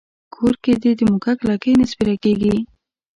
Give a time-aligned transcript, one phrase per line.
[0.35, 2.55] کور کې دې د موږک لکۍ نه سپېره کېږي.